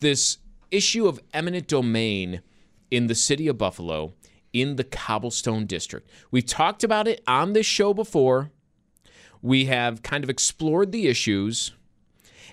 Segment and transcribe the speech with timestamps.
[0.00, 0.38] This
[0.70, 2.42] issue of eminent domain
[2.90, 4.14] in the city of Buffalo
[4.52, 6.08] in the Cobblestone District.
[6.30, 8.50] We've talked about it on this show before.
[9.42, 11.72] We have kind of explored the issues.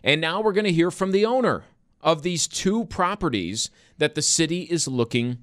[0.04, 1.64] And now we're going to hear from the owner
[2.02, 5.40] of these two properties that the city is looking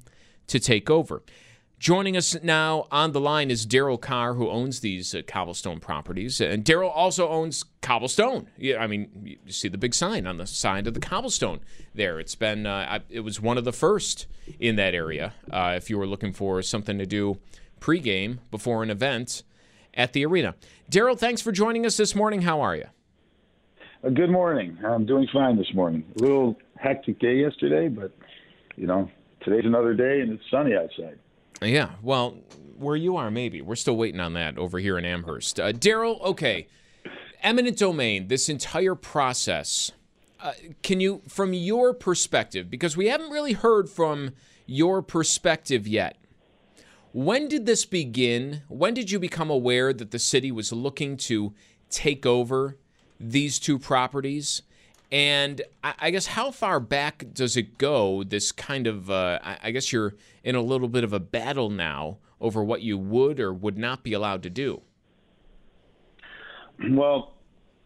[0.48, 1.22] to take over.
[1.80, 6.38] Joining us now on the line is Daryl Carr, who owns these uh, cobblestone properties.
[6.38, 8.48] And Daryl also owns Cobblestone.
[8.58, 11.60] Yeah, I mean, you see the big sign on the side of the cobblestone
[11.94, 12.20] there.
[12.20, 14.26] It's been, uh, it was one of the first
[14.58, 15.32] in that area.
[15.50, 17.38] Uh, if you were looking for something to do
[17.80, 19.42] pregame before an event
[19.94, 20.56] at the arena.
[20.90, 22.42] Daryl, thanks for joining us this morning.
[22.42, 22.88] How are you?
[24.04, 24.76] Uh, good morning.
[24.86, 26.04] I'm doing fine this morning.
[26.18, 28.12] A little hectic day yesterday, but
[28.76, 31.18] you know, today's another day and it's sunny outside.
[31.62, 32.38] Yeah, well,
[32.76, 33.60] where you are, maybe.
[33.60, 35.60] We're still waiting on that over here in Amherst.
[35.60, 36.66] Uh, Daryl, okay.
[37.42, 39.92] Eminent domain, this entire process,
[40.40, 44.32] uh, can you, from your perspective, because we haven't really heard from
[44.66, 46.16] your perspective yet,
[47.12, 48.62] when did this begin?
[48.68, 51.52] When did you become aware that the city was looking to
[51.90, 52.76] take over
[53.18, 54.62] these two properties?
[55.12, 58.22] And I guess how far back does it go?
[58.22, 62.18] This kind of, uh, I guess you're in a little bit of a battle now
[62.40, 64.82] over what you would or would not be allowed to do.
[66.90, 67.32] Well,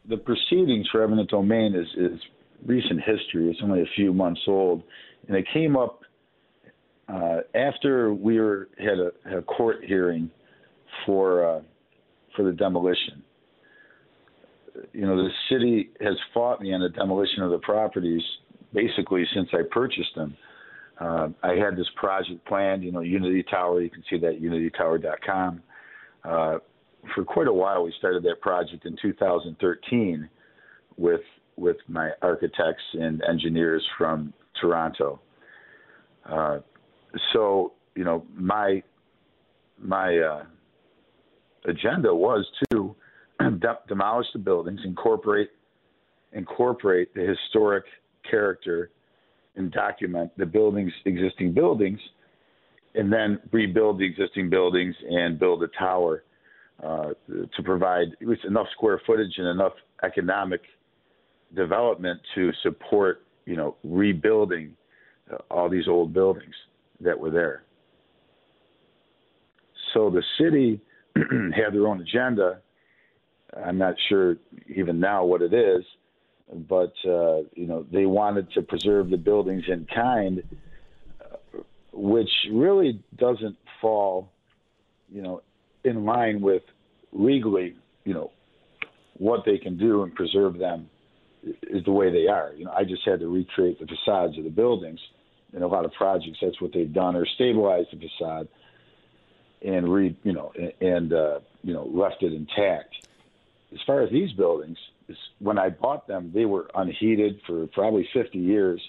[0.06, 2.20] the proceedings for eminent domain is, is
[2.66, 3.50] recent history.
[3.50, 4.82] It's only a few months old,
[5.26, 6.02] and it came up
[7.08, 10.30] uh, after we were had a, had a court hearing
[11.04, 11.62] for uh,
[12.36, 13.22] for the demolition
[14.92, 18.22] you know, the city has fought me on the demolition of the properties
[18.72, 20.36] basically since I purchased them.
[21.00, 23.80] Uh, I had this project planned, you know, Unity Tower.
[23.82, 25.62] You can see that unitytower.com.
[26.24, 26.58] Uh,
[27.14, 30.28] for quite a while, we started that project in 2013
[30.96, 31.20] with
[31.56, 35.20] with my architects and engineers from Toronto.
[36.24, 36.58] Uh,
[37.32, 38.82] so, you know, my
[39.78, 40.44] my uh,
[41.64, 42.94] agenda was to
[43.88, 45.50] demolish the buildings, incorporate
[46.32, 47.84] incorporate the historic
[48.28, 48.90] character,
[49.56, 52.00] and document the buildings, existing buildings,
[52.94, 56.24] and then rebuild the existing buildings and build a tower
[56.82, 58.08] uh, to provide
[58.46, 59.72] enough square footage and enough
[60.02, 60.60] economic
[61.54, 64.74] development to support, you know, rebuilding
[65.32, 66.54] uh, all these old buildings
[67.00, 67.62] that were there.
[69.92, 70.80] So the city
[71.16, 72.60] had their own agenda
[73.62, 74.36] I'm not sure
[74.68, 75.84] even now what it is,
[76.52, 80.42] but uh, you know they wanted to preserve the buildings in kind,
[81.92, 84.30] which really doesn't fall,
[85.10, 85.42] you know,
[85.84, 86.62] in line with
[87.12, 88.30] legally, you know,
[89.18, 90.88] what they can do and preserve them
[91.62, 92.52] is the way they are.
[92.56, 95.00] You know, I just had to recreate the facades of the buildings.
[95.52, 98.48] In a lot of projects, that's what they've done, or stabilize the facade
[99.62, 103.06] and re, you know, and uh, you know, left it intact
[103.74, 104.78] as far as these buildings,
[105.38, 108.80] when I bought them, they were unheated for probably 50 years,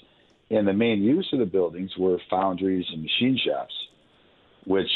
[0.50, 3.74] and the main use of the buildings were foundries and machine shops,
[4.66, 4.90] which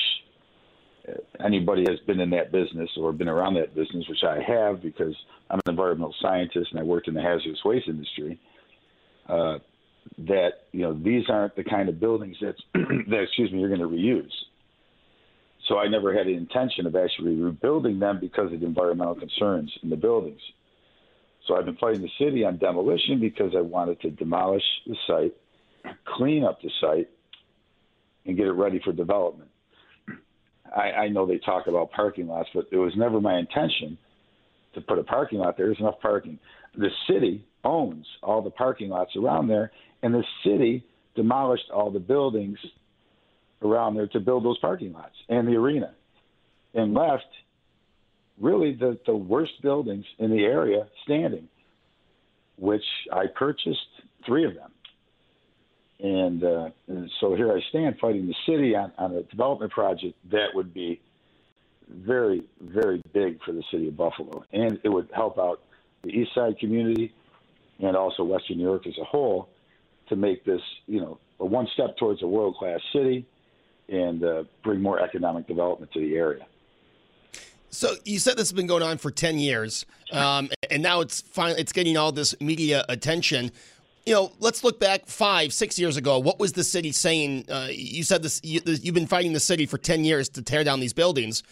[1.08, 1.14] uh,
[1.44, 5.16] anybody has been in that business or been around that business, which I have because
[5.50, 8.40] I'm an environmental scientist and I worked in the hazardous waste industry.
[9.28, 9.60] Uh,
[10.18, 13.80] that you know these aren't the kind of buildings that that excuse me you're going
[13.80, 14.32] to reuse.
[15.70, 19.72] So I never had the intention of actually rebuilding them because of the environmental concerns
[19.84, 20.42] in the buildings.
[21.48, 25.96] So I've been fighting the city on demolition because I wanted to demolish the site,
[26.18, 27.10] clean up the site,
[28.26, 29.52] and get it ready for development.
[30.76, 33.98] I, I know they talk about parking lots, but it was never my intention
[34.74, 35.68] to put a parking lot there.
[35.68, 36.40] There's enough parking.
[36.76, 39.72] The city owns all the parking lots around there,
[40.02, 40.84] and the city
[41.16, 42.58] demolished all the buildings
[43.62, 45.94] around there to build those parking lots and the arena,
[46.74, 47.26] and left
[48.40, 51.48] really the, the worst buildings in the area standing,
[52.58, 53.80] which I purchased
[54.26, 54.72] three of them.
[56.02, 60.16] And, uh, and so here I stand fighting the city on, on a development project
[60.32, 61.02] that would be
[61.90, 64.46] very, very big for the city of Buffalo.
[64.54, 65.62] And it would help out
[66.04, 67.14] the East Side community
[67.80, 69.50] and also Western New York as a whole
[70.08, 73.26] to make this, you know, a one step towards a world class city
[73.92, 76.46] and uh, bring more economic development to the area.
[77.72, 81.22] So you said this has been going on for ten years, um, and now it's
[81.22, 83.52] finally it's getting all this media attention.
[84.06, 86.18] You know, let's look back five, six years ago.
[86.18, 87.46] What was the city saying?
[87.48, 88.42] Uh, you said this.
[88.44, 91.44] You, have been fighting the city for ten years to tear down these buildings.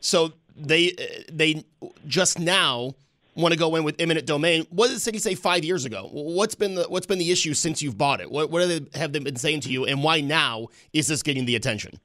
[0.00, 0.92] So they
[1.32, 1.64] they
[2.06, 2.94] just now
[3.36, 4.66] want to go in with eminent domain.
[4.70, 6.08] What did the city say five years ago?
[6.12, 8.30] What's been the what's been the issue since you've bought it?
[8.30, 11.44] What what they, have they been saying to you, and why now is this getting
[11.44, 11.98] the attention?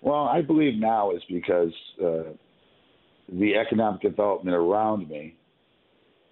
[0.00, 2.32] Well, I believe now is because uh,
[3.32, 5.34] the economic development around me,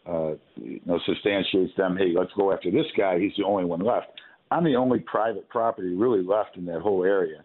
[0.06, 1.96] uh, you know, substantiates them.
[1.96, 3.18] Hey, let's go after this guy.
[3.18, 4.08] He's the only one left.
[4.50, 7.42] I'm the only private property really left in that whole area.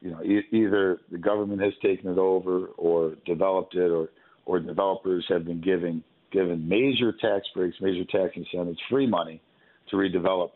[0.00, 4.08] You know, e- either the government has taken it over or developed it, or
[4.50, 6.02] or developers have been giving
[6.32, 9.40] given major tax breaks, major tax incentives, free money
[9.88, 10.50] to redevelop,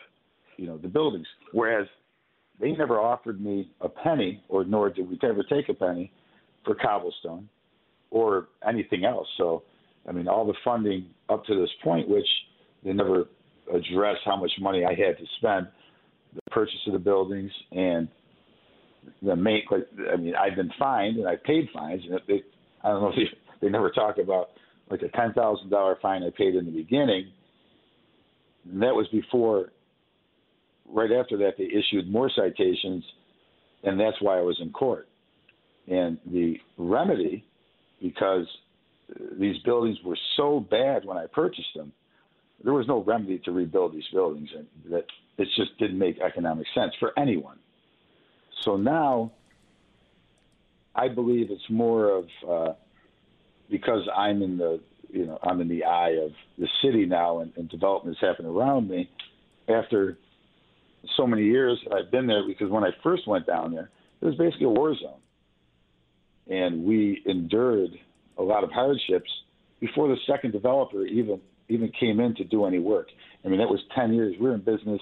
[0.56, 1.26] you know, the buildings.
[1.52, 1.86] Whereas
[2.60, 6.10] they never offered me a penny, or nor did we ever take a penny
[6.64, 7.48] for cobblestone
[8.10, 9.28] or anything else.
[9.36, 9.62] So,
[10.08, 12.26] I mean, all the funding up to this point, which
[12.84, 13.26] they never
[13.72, 15.68] addressed how much money I had to spend,
[16.34, 18.08] the purchase of the buildings and
[19.22, 19.70] the make.
[19.70, 22.18] Like, I mean, I've been fined and I paid fines, and
[22.82, 24.50] I don't know if they they never talk about
[24.90, 27.32] like a ten thousand dollar fine I paid in the beginning.
[28.70, 29.70] And that was before.
[30.86, 33.02] Right after that, they issued more citations,
[33.82, 35.08] and that's why I was in court.
[35.88, 37.42] And the remedy,
[38.02, 38.46] because
[39.40, 41.90] these buildings were so bad when I purchased them,
[42.62, 45.06] there was no remedy to rebuild these buildings, and that
[45.38, 47.58] it just didn't make economic sense for anyone.
[48.60, 49.32] So now,
[50.94, 52.72] I believe it's more of uh,
[53.70, 54.80] because I'm in the
[55.10, 58.50] you know I'm in the eye of the city now and, and development is happening
[58.52, 59.10] around me.
[59.68, 60.18] After
[61.16, 63.90] so many years I've been there because when I first went down there,
[64.20, 65.20] it was basically a war zone,
[66.48, 67.90] and we endured
[68.38, 69.30] a lot of hardships
[69.80, 73.08] before the second developer even even came in to do any work.
[73.44, 74.34] I mean, that was 10 years.
[74.38, 75.00] We were in business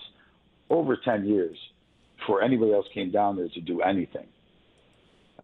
[0.70, 1.56] over 10 years
[2.18, 4.26] before anybody else came down there to do anything.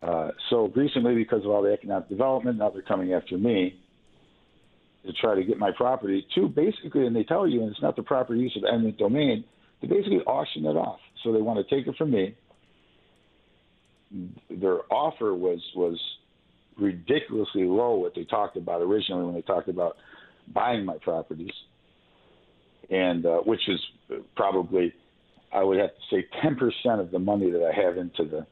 [0.02, 3.78] Uh, so recently, because of all the economic development, now they're coming after me
[5.04, 7.96] to try to get my property to basically, and they tell you, and it's not
[7.96, 9.44] the proper use of eminent domain,
[9.80, 10.98] to basically auction it off.
[11.22, 12.36] So they want to take it from me.
[14.50, 15.98] Their offer was was
[16.78, 19.96] ridiculously low what they talked about originally when they talked about
[20.52, 21.52] buying my properties,
[22.88, 23.80] and uh, which is
[24.36, 24.94] probably
[25.52, 28.46] I would have to say 10% of the money that I have into the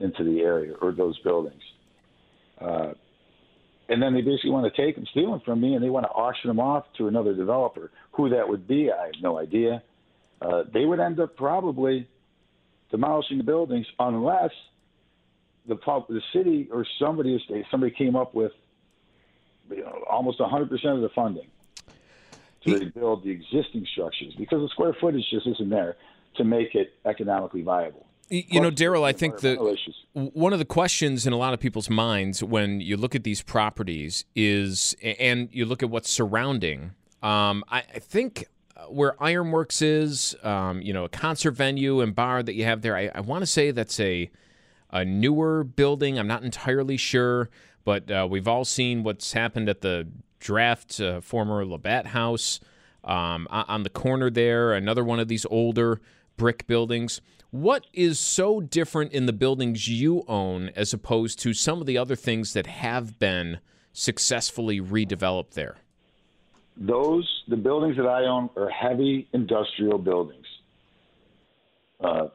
[0.00, 1.62] into the area or those buildings.
[2.60, 2.92] Uh,
[3.88, 6.04] and then they basically want to take them, steal them from me, and they want
[6.04, 7.90] to auction them off to another developer.
[8.12, 9.82] Who that would be, I have no idea.
[10.40, 12.08] Uh, they would end up probably
[12.90, 14.50] demolishing the buildings unless
[15.66, 15.76] the
[16.08, 18.52] the city or somebody somebody came up with
[19.70, 21.46] you know, almost 100% of the funding
[22.64, 25.96] to rebuild the existing structures because the square footage just isn't there
[26.36, 28.06] to make it economically viable.
[28.30, 29.58] You know, Daryl, I think that
[30.12, 33.42] one of the questions in a lot of people's minds when you look at these
[33.42, 36.92] properties is, and you look at what's surrounding.
[37.24, 38.46] Um, I, I, think
[38.76, 42.82] uh, where Ironworks is, um, you know, a concert venue and bar that you have
[42.82, 42.96] there.
[42.96, 44.30] I, I want to say that's a
[44.92, 46.18] a newer building.
[46.18, 47.50] I'm not entirely sure,
[47.84, 52.60] but uh, we've all seen what's happened at the Draft uh, former Labatt House
[53.04, 54.72] um, on the corner there.
[54.72, 56.00] Another one of these older
[56.36, 57.20] brick buildings.
[57.50, 61.98] What is so different in the buildings you own as opposed to some of the
[61.98, 63.58] other things that have been
[63.92, 65.78] successfully redeveloped there?
[66.76, 70.46] Those, the buildings that I own, are heavy industrial buildings.
[72.00, 72.28] Uh,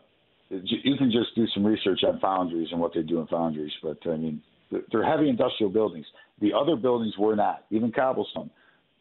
[0.50, 3.98] you can just do some research on foundries and what they do in foundries, but
[4.06, 6.06] I mean, they're heavy industrial buildings.
[6.42, 8.50] The other buildings were not, even cobblestone.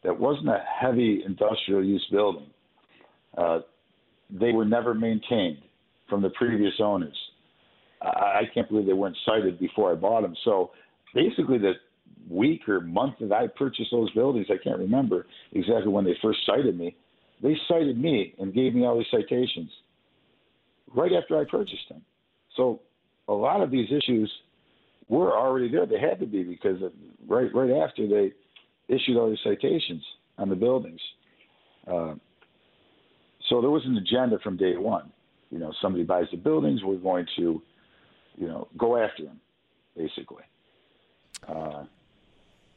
[0.03, 2.47] That wasn't a heavy industrial use building.
[3.37, 3.59] Uh,
[4.29, 5.57] they were never maintained
[6.09, 7.15] from the previous owners.
[8.01, 10.35] I, I can't believe they weren't cited before I bought them.
[10.43, 10.71] So
[11.13, 11.73] basically, the
[12.29, 16.39] week or month that I purchased those buildings, I can't remember exactly when they first
[16.45, 16.95] cited me.
[17.43, 19.69] They cited me and gave me all these citations
[20.95, 22.01] right after I purchased them.
[22.55, 22.81] So
[23.27, 24.31] a lot of these issues
[25.09, 25.85] were already there.
[25.85, 26.81] They had to be because
[27.27, 28.31] right right after they
[28.87, 30.03] issued all these citations
[30.37, 31.01] on the buildings.
[31.87, 32.15] Uh,
[33.49, 35.11] so there was an agenda from day one.
[35.51, 37.61] You know, somebody buys the buildings, we're going to,
[38.37, 39.39] you know, go after them,
[39.95, 40.43] basically.
[41.47, 41.83] Uh,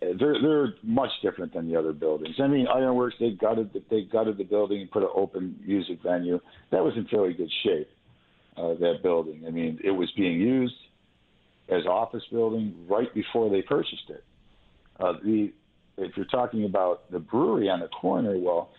[0.00, 2.36] they're they're much different than the other buildings.
[2.38, 5.98] I mean, Ironworks they gutted the, they gutted the building and put an open music
[6.02, 6.38] venue.
[6.70, 7.90] That was in fairly good shape.
[8.56, 9.44] Uh, that building.
[9.46, 10.74] I mean, it was being used
[11.68, 14.24] as office building right before they purchased it.
[14.98, 15.52] Uh, the
[15.96, 18.70] if you're talking about the brewery on the corner, well,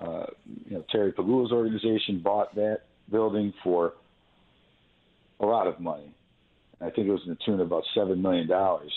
[0.00, 0.26] uh,
[0.68, 3.94] you know Terry Pegula's organization bought that building for
[5.40, 6.14] a lot of money.
[6.80, 8.92] I think it was in the tune of about seven million dollars.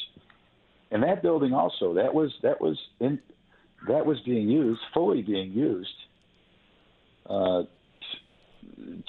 [0.92, 3.20] And that building also that was that was in
[3.88, 5.90] that was being used fully being used
[7.30, 7.64] uh,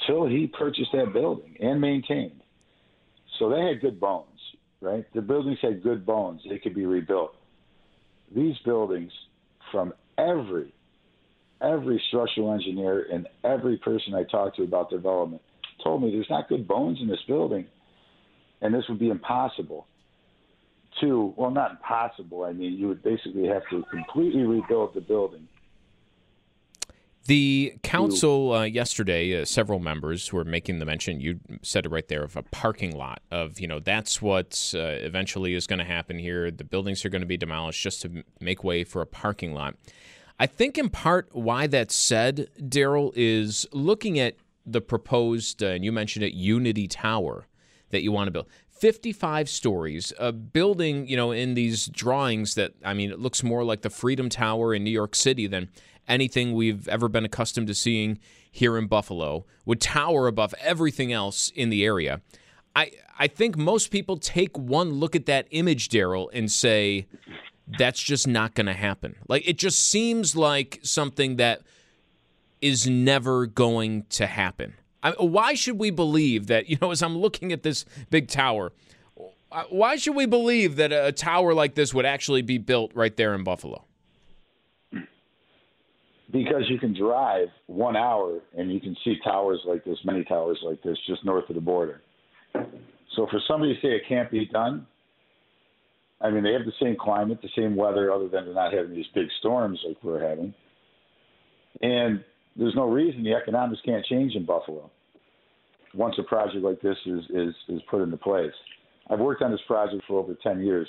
[0.07, 2.41] till he purchased that building and maintained.
[3.39, 4.27] So they had good bones,
[4.81, 5.05] right?
[5.15, 7.35] The buildings had good bones; they could be rebuilt.
[8.35, 9.11] These buildings,
[9.73, 10.73] from every
[11.63, 15.43] every structural engineer and every person I talked to about development,
[15.83, 17.67] told me there's not good bones in this building,
[18.61, 19.87] and this would be impossible.
[21.01, 22.45] To well, not impossible.
[22.45, 25.47] I mean, you would basically have to completely rebuild the building.
[27.27, 31.21] The council uh, yesterday, uh, several members were making the mention.
[31.21, 33.21] You said it right there of a parking lot.
[33.31, 36.51] Of you know that's what uh, eventually is going to happen here.
[36.51, 39.77] The buildings are going to be demolished just to make way for a parking lot.
[40.41, 45.85] I think in part why that's said, Daryl, is looking at the proposed, uh, and
[45.85, 47.47] you mentioned it, Unity Tower
[47.91, 48.47] that you want to build.
[48.71, 53.65] 55 stories, a building, you know, in these drawings that, I mean, it looks more
[53.65, 55.69] like the Freedom Tower in New York City than
[56.09, 58.19] anything we've ever been accustomed to seeing
[58.51, 62.23] here in Buffalo, would tower above everything else in the area.
[62.75, 67.07] I, I think most people take one look at that image, Daryl, and say,
[67.79, 69.17] that's just not going to happen.
[69.29, 71.63] Like, it just seems like something that
[72.61, 74.75] is never going to happen.
[75.03, 78.73] I, why should we believe that, you know, as I'm looking at this big tower,
[79.51, 83.17] uh, why should we believe that a tower like this would actually be built right
[83.17, 83.85] there in Buffalo?
[86.31, 90.59] Because you can drive one hour and you can see towers like this, many towers
[90.63, 92.03] like this, just north of the border.
[93.17, 94.87] So for somebody to say it can't be done,
[96.21, 98.95] I mean, they have the same climate, the same weather, other than they're not having
[98.95, 100.53] these big storms like we're having.
[101.81, 102.23] And
[102.57, 104.91] there's no reason the economics can't change in Buffalo
[105.95, 108.53] once a project like this is, is, is put into place.
[109.09, 110.89] I've worked on this project for over 10 years.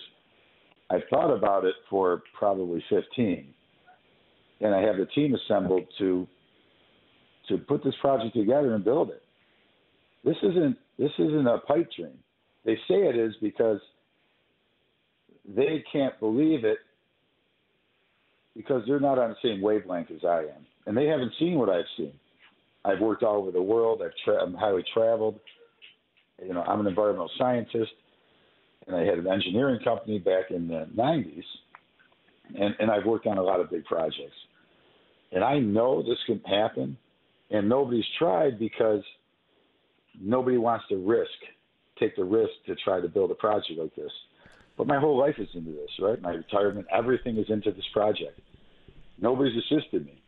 [0.89, 3.53] I've thought about it for probably 15.
[4.59, 6.27] And I have the team assembled to
[7.49, 9.23] to put this project together and build it.
[10.23, 12.19] This isn't this isn't a pipe dream.
[12.63, 13.79] They say it is because
[15.47, 16.77] they can't believe it
[18.55, 21.69] because they're not on the same wavelength as I am and they haven't seen what
[21.69, 22.13] I've seen.
[22.83, 24.01] I've worked all over the world.
[24.03, 25.39] I've tra- I'm highly traveled.
[26.43, 27.91] You know, I'm an environmental scientist,
[28.87, 31.43] and I had an engineering company back in the 90s,
[32.59, 34.35] and, and I've worked on a lot of big projects.
[35.31, 36.97] And I know this can happen,
[37.51, 39.03] and nobody's tried because
[40.19, 41.29] nobody wants to risk,
[41.99, 44.11] take the risk to try to build a project like this.
[44.81, 46.19] But my whole life is into this, right?
[46.19, 48.39] My retirement, everything is into this project.
[49.19, 50.19] Nobody's assisted me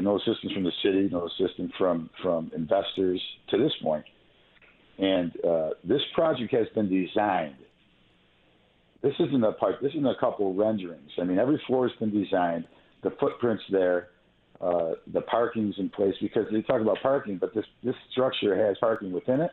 [0.00, 3.20] no assistance from the city, no assistance from from investors
[3.50, 4.06] to this point.
[4.98, 7.56] And uh, this project has been designed.
[9.02, 9.82] This isn't a pipe.
[9.82, 11.10] This isn't a couple renderings.
[11.20, 12.64] I mean, every floor has been designed.
[13.02, 14.08] The footprints there.
[14.62, 18.78] Uh, the parking's in place because they talk about parking, but this this structure has
[18.78, 19.50] parking within it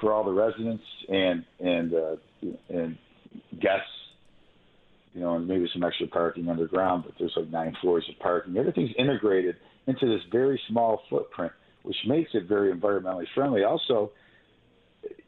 [0.00, 2.16] for all the residents and and uh,
[2.68, 2.98] and
[3.60, 3.88] guests
[5.14, 8.56] you know, and maybe some extra parking underground, but there's like nine floors of parking.
[8.56, 11.52] Everything's integrated into this very small footprint,
[11.84, 13.62] which makes it very environmentally friendly.
[13.62, 14.10] Also,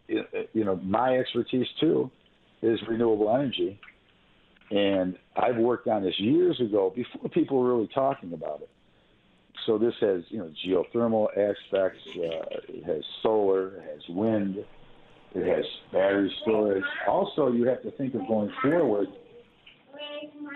[0.08, 2.10] you know, my expertise too
[2.62, 3.78] is renewable energy,
[4.70, 8.70] and I've worked on this years ago before people were really talking about it.
[9.66, 12.00] So this has, you know, geothermal aspects.
[12.16, 13.68] Uh, it has solar.
[13.76, 14.56] It has wind.
[15.36, 16.82] It has battery storage.
[17.06, 19.08] Also, you have to think of going forward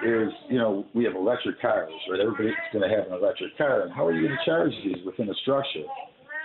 [0.03, 2.21] is, you know, we have electric cars, right?
[2.21, 3.83] Everybody's going to have an electric car.
[3.83, 5.85] And how are you going to charge these within a structure?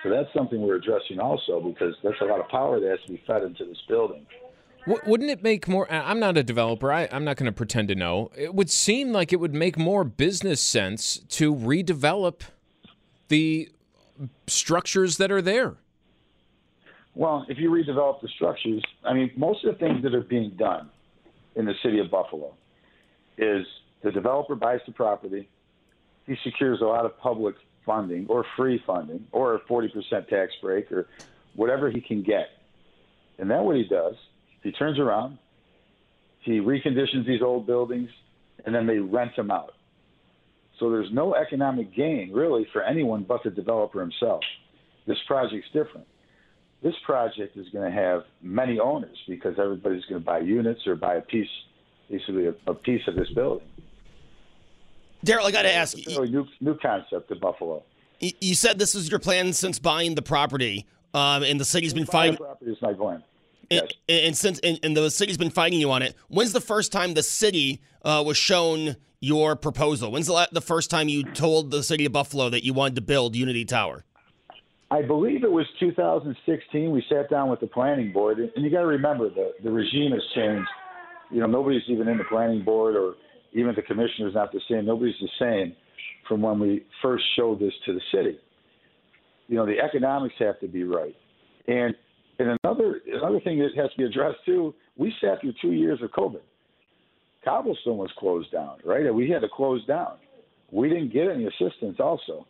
[0.04, 3.14] So that's something we're addressing also because that's a lot of power that has to
[3.14, 4.26] be fed into this building.
[4.86, 5.92] Wouldn't it make more?
[5.92, 6.92] I'm not a developer.
[6.92, 8.32] I, am not going to pretend to know.
[8.38, 12.42] It would seem like it would make more business sense to redevelop
[13.30, 13.70] the
[14.46, 15.78] structures that are there.
[17.16, 20.52] Well, if you redevelop the structures, I mean, most of the things that are being
[20.58, 20.90] done
[21.56, 22.54] in the city of Buffalo
[23.38, 23.66] is
[24.04, 25.50] the developer buys the property,
[26.28, 27.56] he secures a lot of public
[27.86, 29.90] funding or free funding or a 40%
[30.28, 31.08] tax break or
[31.56, 32.50] whatever he can get.
[33.40, 34.16] And then what he does,
[34.62, 35.38] he turns around,
[36.42, 38.10] he reconditions these old buildings,
[38.66, 39.74] and then they rent them out.
[40.80, 44.42] So there's no economic gain really for anyone but the developer himself.
[45.08, 46.08] This project's different.
[46.86, 50.96] This project is going to have many owners because everybody's going to buy units or
[50.96, 51.50] buy a piece,
[52.12, 53.66] basically a, a piece of this building.
[55.26, 56.28] Daryl, I got to ask you.
[56.28, 57.82] New, new concept to Buffalo.
[58.20, 62.06] You said this was your plan since buying the property, um, and the city's been
[62.06, 62.38] fighting.
[62.38, 63.24] Property is my plan.
[63.72, 63.88] Yes.
[64.08, 66.92] And, and, since and, and, the city's been fighting you on it, when's the first
[66.92, 70.12] time the city uh, was shown your proposal?
[70.12, 73.02] When's the, the first time you told the city of Buffalo that you wanted to
[73.02, 74.06] build Unity Tower?
[74.96, 76.90] I believe it was 2016.
[76.90, 80.12] We sat down with the planning board, and you got to remember the the regime
[80.12, 80.70] has changed.
[81.32, 83.16] You know, nobody's even in the planning board, or
[83.52, 84.86] even the commissioner's not the same.
[84.86, 85.76] Nobody's the same
[86.30, 88.40] from when we first showed this to the city.
[89.48, 91.16] You know, the economics have to be right,
[91.68, 91.94] and
[92.40, 94.74] and another another thing that has to be addressed too.
[94.96, 96.42] We sat through two years of COVID.
[97.44, 99.14] Cobblestone was closed down, right?
[99.14, 100.14] We had to close down.
[100.72, 102.48] We didn't get any assistance, also.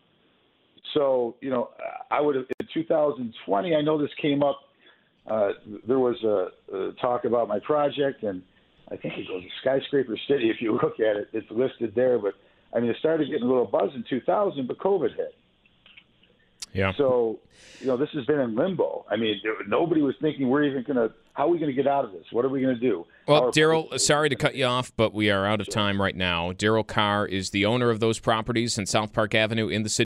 [0.96, 1.70] So, you know,
[2.10, 3.76] I would have in 2020.
[3.76, 4.60] I know this came up.
[5.28, 5.50] Uh,
[5.88, 8.42] there was a, a talk about my project, and
[8.90, 10.50] I think it goes to Skyscraper City.
[10.56, 12.18] If you look at it, it's listed there.
[12.18, 12.34] But
[12.74, 15.36] I mean, it started getting a little buzz in 2000, but COVID hit.
[16.74, 16.92] Yeah.
[16.98, 17.40] So,
[17.80, 19.06] you know, this has been in limbo.
[19.10, 21.14] I mean, nobody was thinking we're even going to.
[21.34, 22.24] How are we going to get out of this?
[22.32, 23.06] What are we going to do?
[23.28, 26.54] Well, Daryl, sorry to cut you off, but we are out of time right now.
[26.54, 30.06] Daryl Carr is the owner of those properties in South Park Avenue in the city.